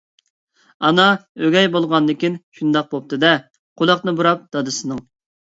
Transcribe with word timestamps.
ئانا 0.87 1.03
ئۆگەي 1.47 1.69
بولغاندىكىن 1.75 2.39
شۇنداق 2.61 2.89
بوپتۇ-دە، 2.95 3.33
قۇلاقنى 3.83 4.17
بۇراپ 4.23 4.43
دادىسىنىڭ... 4.59 5.07